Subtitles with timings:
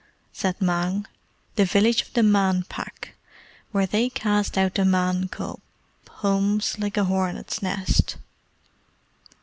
[0.33, 1.05] Said Mang,
[1.57, 3.13] "The village of the Man Pack,
[3.71, 5.59] where they cast out the Man cub,
[6.09, 8.17] hums like a hornet's nest."